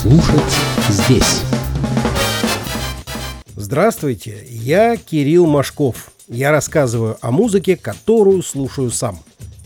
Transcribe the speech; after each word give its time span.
слушать 0.00 0.56
здесь. 0.88 1.42
Здравствуйте, 3.54 4.46
я 4.48 4.96
Кирилл 4.96 5.46
Машков. 5.46 6.12
Я 6.26 6.52
рассказываю 6.52 7.18
о 7.20 7.30
музыке, 7.30 7.76
которую 7.76 8.42
слушаю 8.42 8.90
сам. 8.90 9.18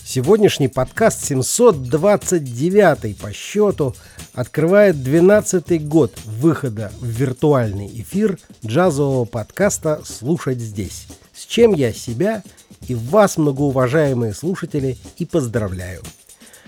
Сегодняшний 0.04 0.66
подкаст 0.66 1.24
729 1.24 3.16
по 3.16 3.32
счету 3.32 3.94
открывает 4.32 4.96
12-й 4.96 5.78
год 5.78 6.12
выхода 6.24 6.90
в 6.98 7.06
виртуальный 7.06 7.86
эфир 7.86 8.36
джазового 8.66 9.26
подкаста 9.26 10.02
«Слушать 10.04 10.58
здесь», 10.58 11.06
с 11.32 11.46
чем 11.46 11.74
я 11.74 11.92
себя 11.92 12.42
и 12.88 12.96
вас, 12.96 13.36
многоуважаемые 13.36 14.34
слушатели, 14.34 14.98
и 15.16 15.26
поздравляю. 15.26 16.02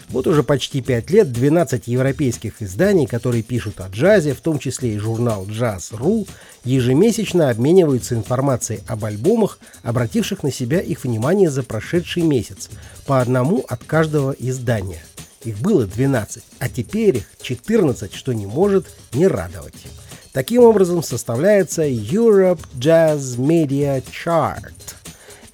Вот 0.09 0.27
уже 0.27 0.43
почти 0.43 0.83
пять 0.83 1.11
лет 1.11 1.33
12 1.33 1.89
европейских 1.89 2.63
изданий, 2.63 3.07
которые 3.07 3.43
пишут 3.43 3.81
о 3.81 3.89
джазе, 3.89 4.35
в 4.35 4.41
том 4.41 4.59
числе 4.59 4.95
и 4.95 4.99
журнал 4.99 5.47
Jazz.ru, 5.47 6.29
ежемесячно 6.65 7.51
обмениваются 7.51 8.15
информацией 8.15 8.81
об 8.87 9.05
альбомах, 9.05 9.59
обративших 9.83 10.43
на 10.43 10.53
себя 10.53 10.81
их 10.81 11.05
внимание 11.05 11.51
за 11.51 11.63
прошедший 11.63 12.23
месяц, 12.23 12.71
по 13.07 13.21
одному 13.21 13.65
от 13.69 13.85
каждого 13.85 14.35
издания. 14.39 15.03
Их 15.45 15.59
было 15.59 15.87
12, 15.87 16.43
а 16.59 16.69
теперь 16.69 17.19
их 17.19 17.25
14, 17.43 18.15
что 18.15 18.33
не 18.33 18.47
может 18.47 18.87
не 19.13 19.27
радовать. 19.27 19.87
Таким 20.33 20.63
образом 20.63 21.03
составляется 21.03 21.87
Europe 21.87 22.61
Jazz 22.79 23.37
Media 23.39 24.03
Chart– 24.05 24.73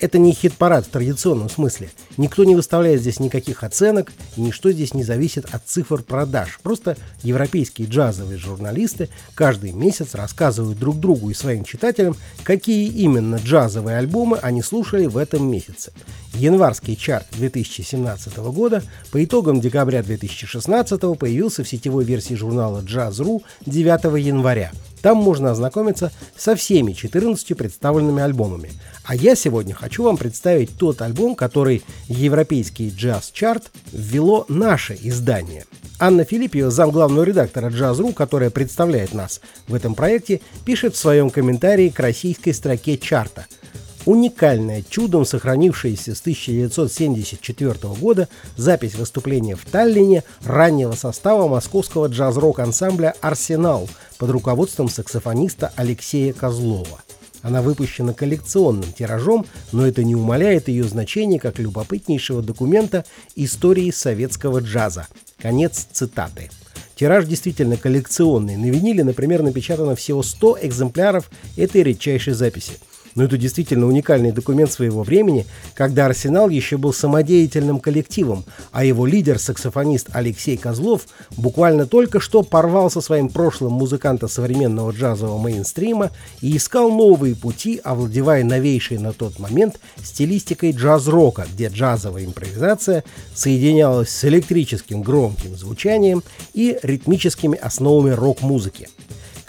это 0.02 0.18
не 0.18 0.32
хит-парад 0.32 0.84
в 0.84 0.90
традиционном 0.90 1.48
смысле. 1.48 1.88
Никто 2.16 2.44
не 2.44 2.54
выставляет 2.54 3.00
здесь 3.00 3.20
никаких 3.20 3.64
оценок, 3.64 4.12
и 4.36 4.40
ничто 4.40 4.70
здесь 4.72 4.94
не 4.94 5.02
зависит 5.02 5.46
от 5.52 5.62
цифр 5.66 6.02
продаж. 6.02 6.58
Просто 6.62 6.96
европейские 7.22 7.88
джазовые 7.88 8.38
журналисты 8.38 9.08
каждый 9.34 9.72
месяц 9.72 10.14
рассказывают 10.14 10.78
друг 10.78 10.98
другу 10.98 11.30
и 11.30 11.34
своим 11.34 11.64
читателям, 11.64 12.16
какие 12.44 12.88
именно 12.88 13.36
джазовые 13.36 13.98
альбомы 13.98 14.38
они 14.38 14.62
слушали 14.62 15.06
в 15.06 15.16
этом 15.16 15.50
месяце. 15.50 15.92
Январский 16.34 16.96
чарт 16.96 17.26
2017 17.32 18.36
года 18.38 18.82
по 19.10 19.22
итогам 19.22 19.60
декабря 19.60 20.02
2016 20.02 21.00
появился 21.18 21.62
в 21.62 21.68
сетевой 21.68 22.04
версии 22.04 22.34
журнала 22.34 22.80
Jazz.ru 22.80 23.42
9 23.66 24.24
января. 24.24 24.72
Там 25.02 25.16
можно 25.16 25.50
ознакомиться 25.50 26.12
со 26.36 26.54
всеми 26.54 26.92
14 26.92 27.56
представленными 27.56 28.22
альбомами. 28.22 28.70
А 29.04 29.16
я 29.16 29.34
сегодня 29.34 29.74
хочу 29.74 30.04
вам 30.04 30.16
представить 30.16 30.76
тот 30.78 31.02
альбом, 31.02 31.34
который 31.34 31.82
европейский 32.08 32.90
джаз-чарт 32.90 33.70
ввело 33.92 34.44
наше 34.48 34.98
издание. 35.02 35.64
Анна 35.98 36.24
Филиппио, 36.24 36.70
замглавного 36.70 37.24
редактора 37.24 37.70
Jazz.ru, 37.70 38.12
которая 38.12 38.50
представляет 38.50 39.14
нас 39.14 39.40
в 39.68 39.74
этом 39.74 39.94
проекте, 39.94 40.40
пишет 40.64 40.94
в 40.94 40.98
своем 40.98 41.30
комментарии 41.30 41.88
к 41.90 42.00
российской 42.00 42.52
строке 42.52 42.98
чарта– 42.98 43.46
Уникальная, 44.04 44.82
чудом 44.88 45.24
сохранившаяся 45.24 46.14
с 46.14 46.20
1974 46.20 47.74
года 48.00 48.28
запись 48.56 48.96
выступления 48.96 49.54
в 49.54 49.64
Таллине 49.64 50.24
раннего 50.44 50.92
состава 50.92 51.46
московского 51.46 52.08
джаз-рок 52.08 52.58
ансамбля 52.58 53.14
«Арсенал» 53.20 53.88
под 54.18 54.30
руководством 54.30 54.88
саксофониста 54.88 55.72
Алексея 55.76 56.32
Козлова. 56.32 57.02
Она 57.42 57.60
выпущена 57.60 58.14
коллекционным 58.14 58.92
тиражом, 58.92 59.46
но 59.72 59.86
это 59.86 60.04
не 60.04 60.14
умаляет 60.14 60.68
ее 60.68 60.84
значение 60.84 61.40
как 61.40 61.58
любопытнейшего 61.58 62.42
документа 62.42 63.04
истории 63.36 63.90
советского 63.90 64.60
джаза. 64.60 65.08
Конец 65.40 65.86
цитаты. 65.92 66.50
Тираж 66.94 67.26
действительно 67.26 67.76
коллекционный. 67.76 68.56
На 68.56 68.66
виниле, 68.66 69.02
например, 69.02 69.42
напечатано 69.42 69.96
всего 69.96 70.22
100 70.22 70.58
экземпляров 70.62 71.30
этой 71.56 71.82
редчайшей 71.82 72.34
записи– 72.34 72.74
но 73.14 73.24
это 73.24 73.36
действительно 73.36 73.86
уникальный 73.86 74.32
документ 74.32 74.72
своего 74.72 75.02
времени, 75.02 75.46
когда 75.74 76.06
«Арсенал» 76.06 76.48
еще 76.48 76.76
был 76.76 76.92
самодеятельным 76.92 77.80
коллективом, 77.80 78.44
а 78.70 78.84
его 78.84 79.06
лидер, 79.06 79.38
саксофонист 79.38 80.08
Алексей 80.12 80.56
Козлов, 80.56 81.06
буквально 81.36 81.86
только 81.86 82.20
что 82.20 82.42
порвал 82.42 82.90
со 82.90 83.00
своим 83.00 83.28
прошлым 83.28 83.72
музыканта 83.72 84.28
современного 84.28 84.92
джазового 84.92 85.38
мейнстрима 85.38 86.10
и 86.40 86.56
искал 86.56 86.90
новые 86.90 87.34
пути, 87.34 87.80
овладевая 87.82 88.44
новейшей 88.44 88.98
на 88.98 89.12
тот 89.12 89.38
момент 89.38 89.80
стилистикой 90.02 90.72
джаз-рока, 90.72 91.46
где 91.52 91.68
джазовая 91.68 92.24
импровизация 92.24 93.04
соединялась 93.34 94.10
с 94.10 94.24
электрическим 94.24 95.02
громким 95.02 95.56
звучанием 95.56 96.22
и 96.54 96.78
ритмическими 96.82 97.58
основами 97.58 98.10
рок-музыки. 98.10 98.88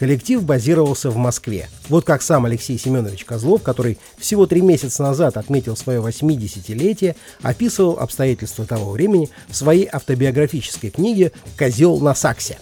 Коллектив 0.03 0.43
базировался 0.43 1.09
в 1.09 1.15
Москве. 1.15 1.69
Вот 1.87 2.03
как 2.03 2.21
сам 2.21 2.43
Алексей 2.43 2.77
Семенович 2.77 3.23
Козлов, 3.23 3.63
который 3.63 3.97
всего 4.17 4.45
три 4.45 4.59
месяца 4.59 5.01
назад 5.01 5.37
отметил 5.37 5.77
свое 5.77 6.01
80-летие, 6.01 7.15
описывал 7.41 7.97
обстоятельства 7.97 8.65
того 8.65 8.91
времени 8.91 9.29
в 9.47 9.55
своей 9.55 9.87
автобиографической 9.89 10.89
книге 10.89 11.31
«Козел 11.57 12.01
на 12.01 12.13
саксе». 12.15 12.57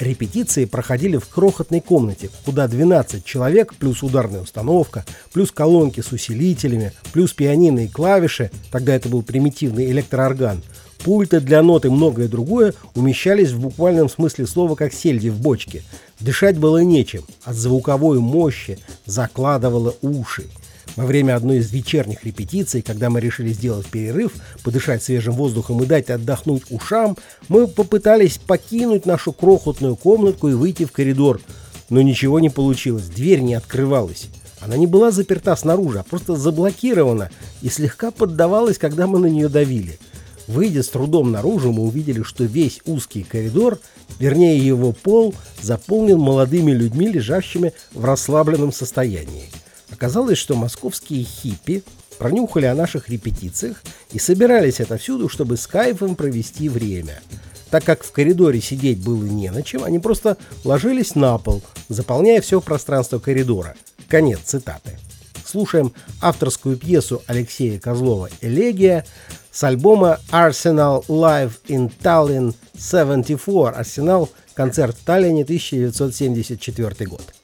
Репетиции 0.00 0.64
проходили 0.64 1.18
в 1.18 1.28
крохотной 1.28 1.80
комнате, 1.80 2.30
куда 2.44 2.66
12 2.66 3.24
человек, 3.24 3.74
плюс 3.74 4.02
ударная 4.02 4.40
установка, 4.40 5.04
плюс 5.32 5.52
колонки 5.52 6.00
с 6.00 6.10
усилителями, 6.10 6.92
плюс 7.12 7.32
пианино 7.32 7.84
и 7.84 7.88
клавиши, 7.88 8.50
тогда 8.72 8.92
это 8.92 9.08
был 9.08 9.22
примитивный 9.22 9.88
электроорган, 9.92 10.64
пульты 11.02 11.40
для 11.40 11.62
нот 11.62 11.84
и 11.84 11.88
многое 11.88 12.28
другое 12.28 12.74
умещались 12.94 13.50
в 13.50 13.60
буквальном 13.60 14.08
смысле 14.08 14.46
слова 14.46 14.74
как 14.74 14.92
сельди 14.92 15.28
в 15.28 15.40
бочке. 15.40 15.82
Дышать 16.20 16.58
было 16.58 16.82
нечем, 16.82 17.24
от 17.44 17.56
звуковой 17.56 18.20
мощи 18.20 18.78
закладывало 19.06 19.94
уши. 20.02 20.44
Во 20.96 21.06
время 21.06 21.36
одной 21.36 21.58
из 21.58 21.72
вечерних 21.72 22.24
репетиций, 22.24 22.82
когда 22.82 23.08
мы 23.08 23.20
решили 23.20 23.52
сделать 23.52 23.86
перерыв, 23.86 24.32
подышать 24.62 25.02
свежим 25.02 25.34
воздухом 25.34 25.82
и 25.82 25.86
дать 25.86 26.10
отдохнуть 26.10 26.64
ушам, 26.70 27.16
мы 27.48 27.66
попытались 27.66 28.38
покинуть 28.38 29.06
нашу 29.06 29.32
крохотную 29.32 29.96
комнатку 29.96 30.48
и 30.48 30.54
выйти 30.54 30.84
в 30.84 30.92
коридор. 30.92 31.40
Но 31.88 32.02
ничего 32.02 32.40
не 32.40 32.50
получилось, 32.50 33.08
дверь 33.08 33.40
не 33.40 33.54
открывалась. 33.54 34.28
Она 34.60 34.76
не 34.76 34.86
была 34.86 35.10
заперта 35.10 35.56
снаружи, 35.56 35.98
а 35.98 36.04
просто 36.04 36.36
заблокирована 36.36 37.30
и 37.62 37.68
слегка 37.68 38.10
поддавалась, 38.10 38.78
когда 38.78 39.06
мы 39.06 39.18
на 39.18 39.26
нее 39.26 39.48
давили– 39.48 39.98
Выйдя 40.52 40.82
с 40.82 40.90
трудом 40.90 41.32
наружу, 41.32 41.72
мы 41.72 41.84
увидели, 41.84 42.22
что 42.22 42.44
весь 42.44 42.82
узкий 42.84 43.22
коридор, 43.22 43.78
вернее 44.18 44.58
его 44.58 44.92
пол, 44.92 45.34
заполнен 45.62 46.18
молодыми 46.18 46.72
людьми, 46.72 47.08
лежащими 47.08 47.72
в 47.94 48.04
расслабленном 48.04 48.70
состоянии. 48.70 49.48
Оказалось, 49.90 50.36
что 50.36 50.54
московские 50.54 51.24
хиппи 51.24 51.82
пронюхали 52.18 52.66
о 52.66 52.74
наших 52.74 53.08
репетициях 53.08 53.82
и 54.12 54.18
собирались 54.18 54.82
отовсюду, 54.82 55.30
чтобы 55.30 55.56
с 55.56 55.66
кайфом 55.66 56.16
провести 56.16 56.68
время. 56.68 57.22
Так 57.70 57.84
как 57.84 58.04
в 58.04 58.12
коридоре 58.12 58.60
сидеть 58.60 59.02
было 59.02 59.24
не 59.24 59.50
на 59.50 59.62
чем, 59.62 59.84
они 59.84 60.00
просто 60.00 60.36
ложились 60.64 61.14
на 61.14 61.38
пол, 61.38 61.62
заполняя 61.88 62.42
все 62.42 62.60
пространство 62.60 63.18
коридора. 63.18 63.74
Конец 64.06 64.40
цитаты. 64.44 64.98
Слушаем 65.52 65.92
авторскую 66.22 66.78
пьесу 66.78 67.22
Алексея 67.26 67.78
Козлова 67.78 68.30
«Элегия», 68.40 69.04
с 69.50 69.62
альбома 69.64 70.18
Arsenal 70.30 71.04
Live 71.08 71.52
in 71.68 71.92
Tallinn 72.02 72.54
74. 72.74 73.76
Арсенал. 73.76 74.30
Концерт 74.54 74.96
в 74.96 75.04
Таллине 75.04 75.42
1974 75.42 77.06
год. 77.06 77.34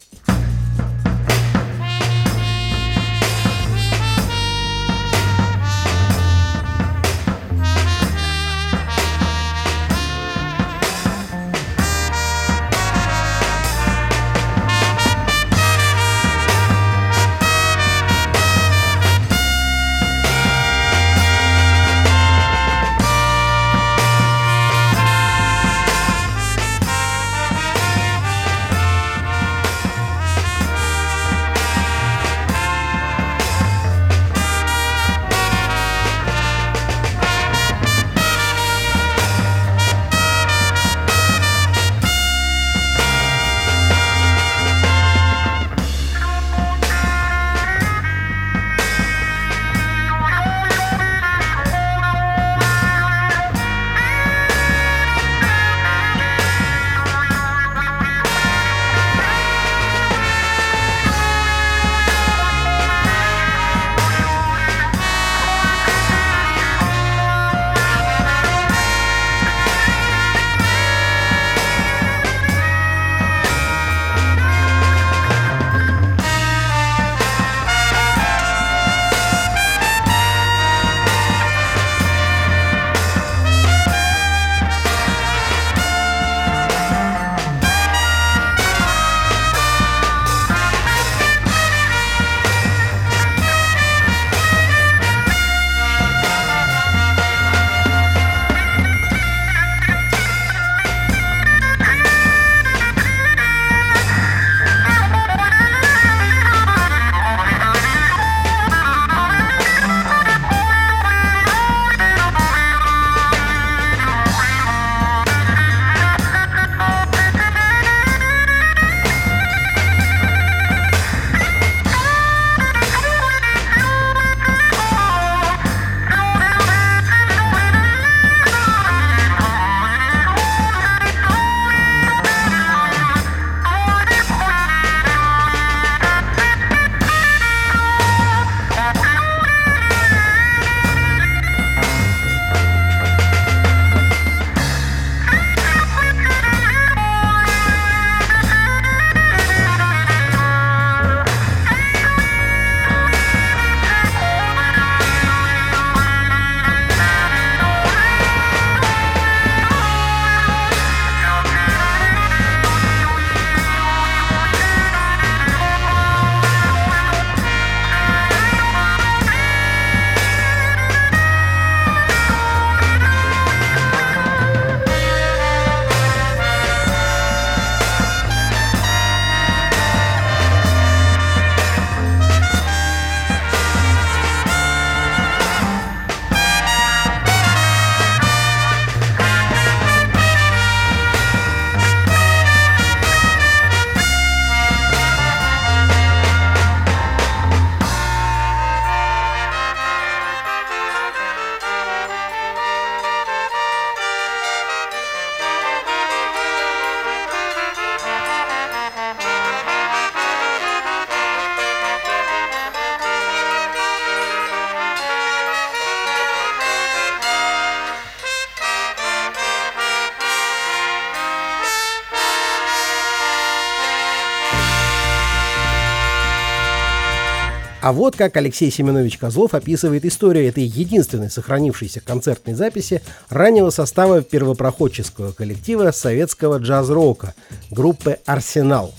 А 227.89 227.93
вот 227.95 228.17
как 228.17 228.37
Алексей 228.37 228.71
Семенович 228.71 229.17
Козлов 229.17 229.55
описывает 229.55 230.05
историю 230.05 230.47
этой 230.47 230.65
единственной 230.65 231.31
сохранившейся 231.31 232.03
концертной 232.03 232.53
записи 232.53 233.01
раннего 233.31 233.71
состава 233.71 234.21
первопроходческого 234.21 235.33
коллектива 235.33 235.91
советского 235.91 236.59
джаз-рока 236.59 237.35
группы 237.71 238.19
«Арсенал». 238.27 238.93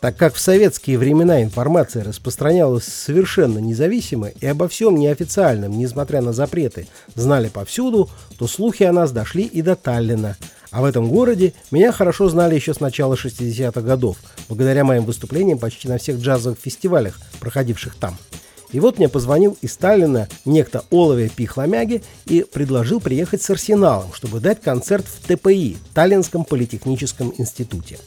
Так 0.00 0.18
как 0.18 0.34
в 0.34 0.40
советские 0.40 0.98
времена 0.98 1.42
информация 1.42 2.04
распространялась 2.04 2.84
совершенно 2.84 3.60
независимо 3.60 4.28
и 4.28 4.44
обо 4.44 4.68
всем 4.68 4.96
неофициальном, 4.96 5.78
несмотря 5.78 6.20
на 6.20 6.34
запреты, 6.34 6.86
знали 7.14 7.48
повсюду, 7.48 8.10
то 8.38 8.46
слухи 8.46 8.82
о 8.82 8.92
нас 8.92 9.10
дошли 9.10 9.44
и 9.44 9.62
до 9.62 9.74
Таллина. 9.74 10.36
А 10.74 10.80
в 10.80 10.84
этом 10.86 11.08
городе 11.08 11.52
меня 11.70 11.92
хорошо 11.92 12.28
знали 12.28 12.56
еще 12.56 12.74
с 12.74 12.80
начала 12.80 13.14
60-х 13.14 13.80
годов, 13.80 14.16
благодаря 14.48 14.82
моим 14.82 15.04
выступлениям 15.04 15.56
почти 15.56 15.86
на 15.86 15.98
всех 15.98 16.18
джазовых 16.18 16.58
фестивалях, 16.58 17.20
проходивших 17.38 17.94
там. 17.94 18.18
И 18.72 18.80
вот 18.80 18.98
мне 18.98 19.08
позвонил 19.08 19.56
из 19.62 19.72
Сталина 19.72 20.28
некто 20.44 20.82
Олове 20.90 21.28
Пихломяги 21.28 22.02
и 22.26 22.42
предложил 22.42 22.98
приехать 22.98 23.40
с 23.40 23.50
Арсеналом, 23.50 24.12
чтобы 24.14 24.40
дать 24.40 24.62
концерт 24.62 25.06
в 25.06 25.28
ТПИ, 25.28 25.76
Таллинском 25.94 26.44
политехническом 26.44 27.32
институте. 27.38 28.00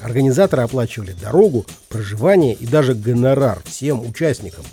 Организаторы 0.00 0.62
оплачивали 0.62 1.12
дорогу, 1.12 1.66
проживание 1.90 2.54
и 2.54 2.66
даже 2.66 2.94
гонорар 2.94 3.62
всем 3.66 4.00
участникам. 4.00 4.64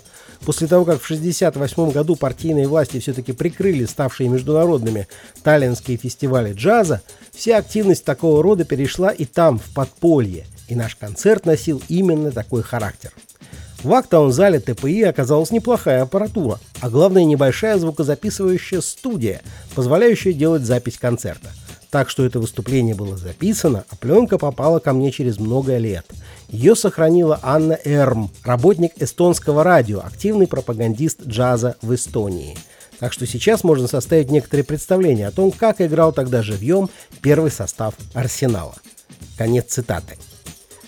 После 0.44 0.66
того, 0.66 0.84
как 0.84 1.00
в 1.00 1.04
1968 1.04 1.92
году 1.92 2.16
партийные 2.16 2.66
власти 2.66 2.98
все-таки 2.98 3.32
прикрыли 3.32 3.84
ставшие 3.84 4.28
международными 4.28 5.06
таллинские 5.42 5.96
фестивали 5.96 6.52
джаза, 6.52 7.00
вся 7.32 7.58
активность 7.58 8.04
такого 8.04 8.42
рода 8.42 8.64
перешла 8.64 9.10
и 9.10 9.24
там, 9.24 9.58
в 9.58 9.72
подполье, 9.72 10.46
и 10.66 10.74
наш 10.74 10.96
концерт 10.96 11.46
носил 11.46 11.80
именно 11.88 12.32
такой 12.32 12.62
характер. 12.62 13.12
В 13.84 13.92
актовом-зале 13.94 14.60
ТПИ 14.60 15.02
оказалась 15.02 15.50
неплохая 15.50 16.02
аппаратура, 16.02 16.60
а 16.80 16.90
главное 16.90 17.24
небольшая 17.24 17.78
звукозаписывающая 17.78 18.80
студия, 18.80 19.42
позволяющая 19.74 20.32
делать 20.32 20.62
запись 20.62 20.98
концерта– 20.98 21.50
так 21.92 22.08
что 22.08 22.24
это 22.24 22.40
выступление 22.40 22.94
было 22.94 23.18
записано, 23.18 23.84
а 23.90 23.96
пленка 23.96 24.38
попала 24.38 24.78
ко 24.78 24.94
мне 24.94 25.12
через 25.12 25.38
много 25.38 25.76
лет. 25.76 26.06
Ее 26.52 26.76
сохранила 26.76 27.40
Анна 27.42 27.78
Эрм, 27.82 28.30
работник 28.44 28.92
эстонского 28.96 29.64
радио, 29.64 30.00
активный 30.00 30.46
пропагандист 30.46 31.22
джаза 31.26 31.76
в 31.80 31.94
Эстонии. 31.94 32.58
Так 32.98 33.14
что 33.14 33.26
сейчас 33.26 33.64
можно 33.64 33.88
составить 33.88 34.30
некоторые 34.30 34.62
представления 34.62 35.28
о 35.28 35.32
том, 35.32 35.50
как 35.50 35.80
играл 35.80 36.12
тогда 36.12 36.42
живьем 36.42 36.90
первый 37.22 37.50
состав 37.50 37.94
«Арсенала». 38.12 38.74
Конец 39.38 39.64
цитаты. 39.68 40.18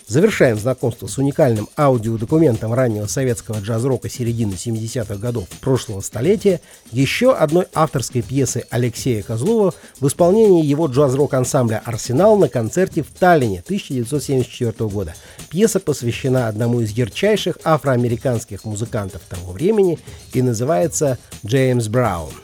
Завершаем 0.06 0.58
знакомство 0.58 1.06
с 1.06 1.16
уникальным 1.16 1.66
аудиодокументом 1.78 2.74
раннего 2.74 3.06
советского 3.06 3.60
джаз-рока 3.60 4.10
середины 4.10 4.52
70-х 4.52 5.16
годов 5.16 5.48
прошлого 5.62 6.02
столетия 6.02 6.60
еще 6.92 7.32
одной 7.32 7.66
авторской 7.72 8.20
пьесы 8.20 8.66
Алексея 8.68 9.22
Козлова 9.22 9.72
в 10.00 10.06
исполнении 10.06 10.64
его 10.64 10.88
джаз-рок 10.88 11.32
ансамбля 11.32 11.80
«Арсенал» 11.86 12.36
на 12.36 12.50
концерте 12.50 13.02
в 13.02 13.08
Таллине 13.18 13.60
1974 13.64 14.90
года. 14.90 15.14
Пьеса 15.48 15.80
посвящена 15.80 16.48
одному 16.48 16.80
из 16.80 16.90
ярчайших 16.90 17.58
афроамериканских 17.64 18.64
музыкантов 18.66 19.22
того 19.22 19.52
времени 19.52 19.98
и 20.34 20.42
называется 20.42 21.18
«Джеймс 21.46 21.88
Браун». 21.88 22.43